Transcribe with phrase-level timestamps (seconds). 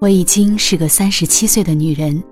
[0.00, 2.22] 我已经是个三十七岁的女人，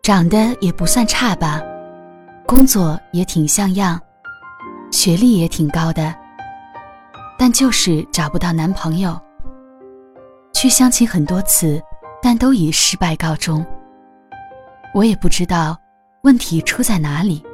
[0.00, 1.60] 长得也不算差吧，
[2.46, 4.00] 工作也挺像样，
[4.92, 6.14] 学历也挺高的，
[7.36, 9.20] 但就是找不到男朋友。
[10.52, 11.82] 去相亲很多次，
[12.22, 13.66] 但都以失败告终。
[14.94, 15.76] 我也不知道
[16.22, 17.44] 问题出在哪里，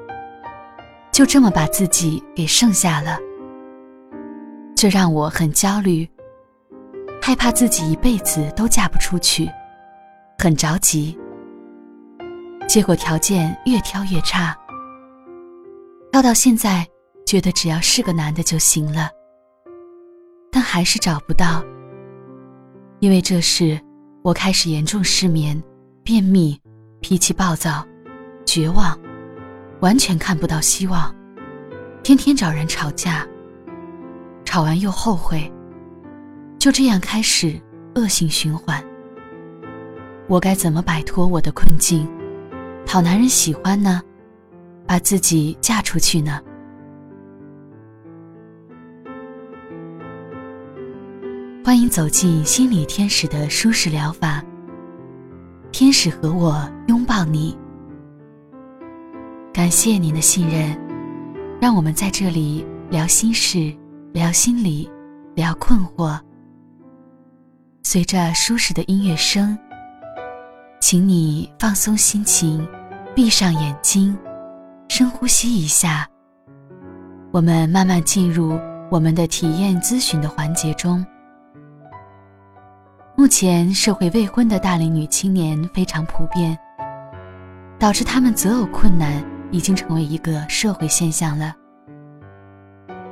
[1.10, 3.18] 就这么把自己给剩下了，
[4.76, 6.06] 这让我很焦虑。
[7.26, 9.50] 害怕自己一辈子都嫁不出去，
[10.38, 11.18] 很着急。
[12.68, 14.54] 结果条件越挑越差，
[16.12, 16.86] 挑到现在
[17.24, 19.08] 觉得只要是个男的就行了，
[20.52, 21.64] 但还是找不到。
[23.00, 23.80] 因为这事，
[24.22, 25.58] 我开始严重失眠、
[26.02, 26.60] 便秘、
[27.00, 27.86] 脾气暴躁、
[28.44, 29.00] 绝望，
[29.80, 31.10] 完全看不到希望，
[32.02, 33.26] 天天找人吵架，
[34.44, 35.50] 吵完又后悔。
[36.64, 37.60] 就这样开始
[37.94, 38.82] 恶性循环。
[40.28, 42.08] 我该怎么摆脱我的困境，
[42.86, 44.00] 讨男人喜欢呢？
[44.86, 46.40] 把自己嫁出去呢？
[51.62, 54.42] 欢迎走进心理天使的舒适疗法。
[55.70, 57.54] 天使和我拥抱你。
[59.52, 60.74] 感谢您的信任，
[61.60, 63.70] 让我们在这里聊心事，
[64.14, 64.90] 聊心理，
[65.34, 66.18] 聊困惑。
[67.94, 69.56] 随着舒适的音乐声，
[70.80, 72.66] 请你放松心情，
[73.14, 74.18] 闭上眼睛，
[74.88, 76.04] 深呼吸一下。
[77.30, 78.58] 我们慢慢进入
[78.90, 81.06] 我们的体验咨询的环节中。
[83.14, 86.58] 目前社会未婚的大龄女青年非常普遍，
[87.78, 91.54] 导致她们择偶困难已经成为一个社会现象了。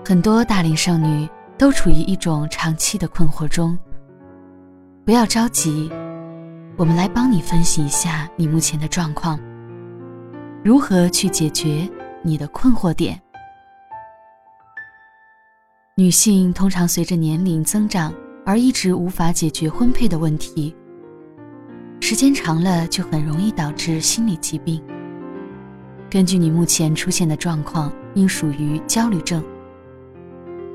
[0.04, 3.78] 很多大龄剩女都处于一种长期的困惑中。
[5.04, 5.90] 不要着急，
[6.76, 9.36] 我们来帮你分析一下你目前的状况，
[10.62, 11.90] 如何去解决
[12.22, 13.20] 你的困惑点。
[15.96, 18.14] 女性通常随着年龄增长
[18.46, 20.72] 而一直无法解决婚配的问题，
[22.00, 24.80] 时间长了就很容易导致心理疾病。
[26.08, 29.42] 根据你目前出现的状况，应属于焦虑症，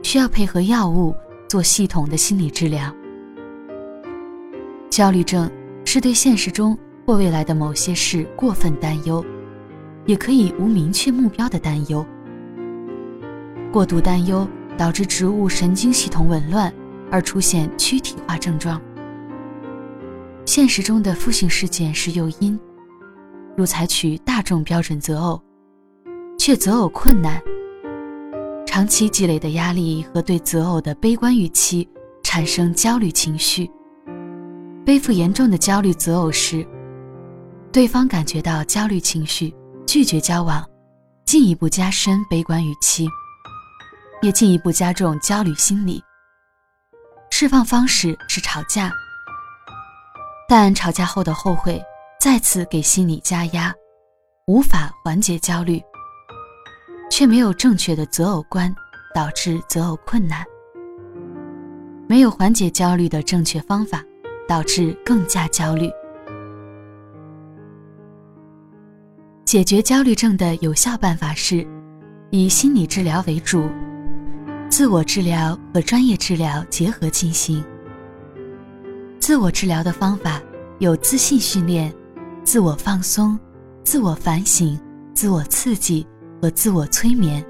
[0.04, 1.16] 需要配合药物
[1.48, 2.94] 做系统的心理治疗。
[4.98, 5.48] 焦虑症
[5.86, 6.76] 是对现实中
[7.06, 9.24] 或未来的某些事过分担忧，
[10.08, 12.04] 也可以无明确目标的担忧。
[13.72, 16.74] 过度担忧导致植物神经系统紊乱，
[17.12, 18.82] 而出现躯体化症状。
[20.48, 22.60] 现实中的负性事件是诱因，
[23.56, 25.40] 如采取大众标准择偶，
[26.40, 27.40] 却择偶困难。
[28.66, 31.88] 长期积累的压力和对择偶的悲观预期，
[32.24, 33.70] 产生焦虑情绪。
[34.88, 36.66] 背负严重的焦虑择偶时，
[37.74, 39.54] 对方感觉到焦虑情绪，
[39.86, 40.66] 拒绝交往，
[41.26, 43.06] 进一步加深悲观预期，
[44.22, 46.02] 也进一步加重焦虑心理。
[47.30, 48.90] 释放方式是吵架，
[50.48, 51.84] 但吵架后的后悔
[52.18, 53.76] 再次给心理加压，
[54.46, 55.84] 无法缓解焦虑，
[57.12, 58.74] 却没有正确的择偶观，
[59.14, 60.46] 导致择偶困难，
[62.08, 64.02] 没有缓解焦虑的正确方法。
[64.48, 65.92] 导致更加焦虑。
[69.46, 71.66] 解决焦虑症的有效办法是，
[72.32, 73.70] 以心理治疗为主，
[74.70, 77.64] 自我治疗和专业治疗结合进行。
[79.20, 80.42] 自我治疗的方法
[80.80, 81.94] 有自信训练、
[82.44, 83.40] 自我放松、
[83.84, 84.80] 自我反省、
[85.14, 86.06] 自我刺激
[86.42, 87.46] 和自我催眠。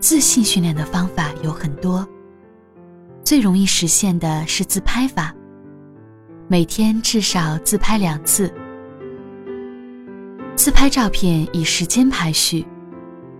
[0.00, 2.06] 自信训练的方法有很多。
[3.24, 5.34] 最容易实现的是自拍法，
[6.48, 8.52] 每天至少自拍两次。
[10.56, 12.66] 自拍照片以时间排序，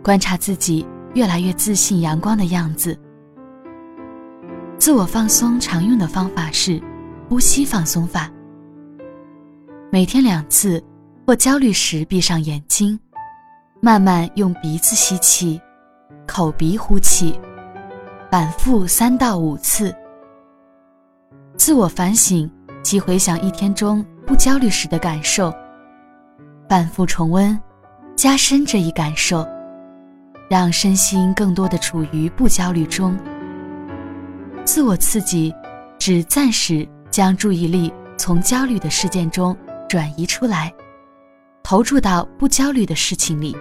[0.02, 2.99] 观察自己越来越自信、阳光的样子。
[4.79, 6.81] 自我放松常用的方法是
[7.29, 8.31] 呼吸放松法，
[9.90, 10.82] 每天两次，
[11.26, 12.99] 或焦虑时闭上眼睛，
[13.81, 15.61] 慢慢用鼻子吸气，
[16.26, 17.38] 口鼻呼气。
[18.32, 19.94] 反复三到五次。
[21.58, 22.50] 自我反省
[22.82, 25.52] 及回想一天中不焦虑时的感受，
[26.67, 27.61] 反复重温，
[28.17, 29.46] 加深这一感受，
[30.49, 33.14] 让身心更多的处于不焦虑中。
[34.64, 35.55] 自我刺激，
[35.99, 39.55] 指暂时将注意力从焦虑的事件中
[39.87, 40.73] 转移出来，
[41.62, 43.55] 投注到不焦虑的事情里。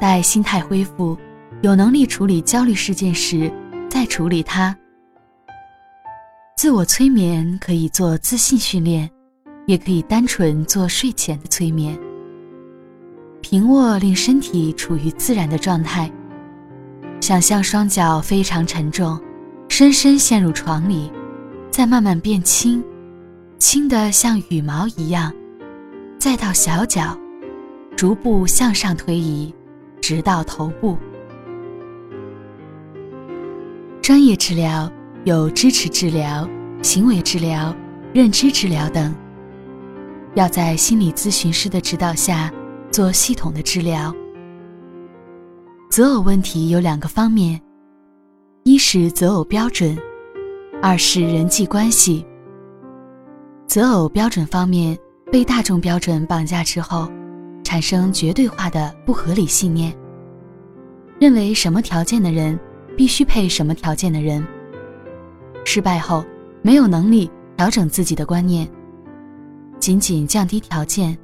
[0.00, 1.16] 待心态恢复。
[1.62, 3.52] 有能力处理焦虑事件时，
[3.90, 4.74] 再处理它，
[6.56, 9.10] 自我催眠可以做自信训练，
[9.66, 11.98] 也可以单纯做睡前的催眠。
[13.42, 16.10] 平卧令身体处于自然的状态，
[17.20, 19.20] 想象双脚非常沉重，
[19.68, 21.12] 深深陷入床里，
[21.70, 22.82] 再慢慢变轻，
[23.58, 25.30] 轻的像羽毛一样，
[26.18, 27.18] 再到小脚，
[27.94, 29.54] 逐步向上推移，
[30.00, 30.96] 直到头部。
[34.10, 34.90] 专业治疗
[35.22, 36.44] 有支持治疗、
[36.82, 37.72] 行为治疗、
[38.12, 39.14] 认知治疗等，
[40.34, 42.52] 要在心理咨询师的指导下。
[42.90, 44.12] 做系统的治疗。
[45.88, 47.60] 择偶问题有两个方面，
[48.64, 49.96] 一是择偶标准，
[50.82, 52.26] 二是人际关系。
[53.68, 54.98] 择偶标准方面，
[55.30, 57.08] 被大众标准绑架之后，
[57.62, 59.96] 产生绝对化的不合理信念，
[61.20, 62.58] 认为什么条件的人
[63.00, 64.46] 必须配什么条件的人。
[65.64, 66.22] 失败后，
[66.60, 68.68] 没有能力调整自己的观念，
[69.78, 71.16] 仅仅降低条件。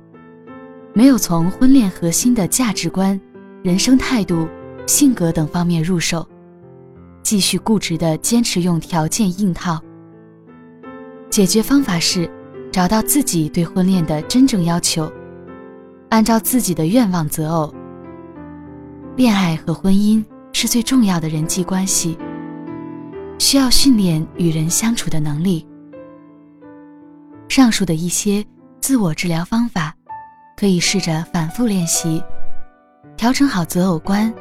[0.95, 3.21] 没有从婚恋核心的价值观、
[3.63, 4.49] 人生态度、
[4.87, 6.27] 性格等方面入手，
[7.23, 9.79] 继续固执地坚持用条件硬套。
[11.29, 12.27] 解决方法是
[12.73, 15.13] 找到自己对婚恋的真正要求，
[16.09, 17.75] 按照自己的愿望择偶。
[19.15, 20.25] 恋爱和婚姻
[20.67, 22.19] 最重要的人际关系，
[23.39, 25.67] 需要训练与人相处的能力。
[27.49, 28.45] 上述的一些
[28.81, 29.95] 自我治疗方法。
[30.59, 32.23] 可以试着反复练习，
[33.15, 34.33] 调整好择偶观，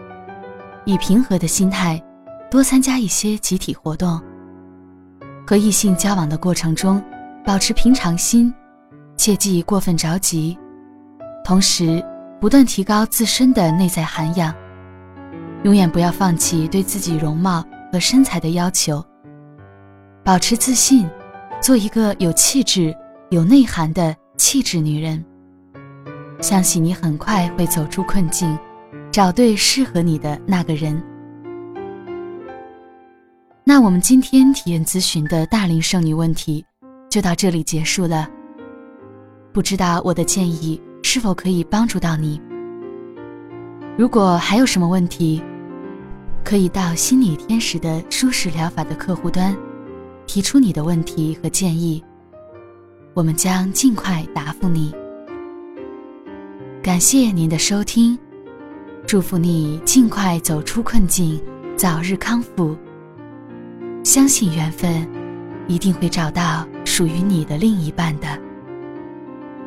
[0.86, 2.02] 以平和的心态
[2.50, 4.18] 多参加一些集体活动。
[5.46, 7.04] 和异性交往的过程中，
[7.44, 8.54] 保持平常心，
[9.18, 10.58] 切忌过分着急，
[11.44, 12.02] 同时
[12.40, 14.56] 不断提高自身的内在涵养，
[15.66, 19.04] 永远不要放弃对自己容貌和身材的要求，
[20.24, 21.10] 保持自信，
[21.60, 22.96] 做一个有气质、
[23.32, 25.26] 有内涵的气质女人。
[26.40, 28.56] 相信你很快会走出困境，
[29.12, 31.02] 找对适合你的那个人。
[33.64, 36.64] 那我们今天体验咨询的大龄剩女问题
[37.10, 38.30] 就到这里结束了。
[39.52, 42.40] 不知道我的建议是否可以帮助到你？
[43.98, 45.44] 如果还有什么问题，
[46.46, 49.58] 可以到心理天使的舒适疗法的客户端
[50.28, 52.04] 提出你的问题和建议，
[53.16, 54.94] 我们将尽快答复你。
[56.84, 58.18] 感谢您的收听，
[59.08, 61.42] 祝福你尽快走出困境，
[61.76, 62.78] 早日康复。
[64.04, 65.10] 相信缘分，
[65.68, 68.28] 一定会找到属于你的另一半的。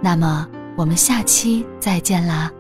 [0.01, 2.53] 那么，我们下期再见啦！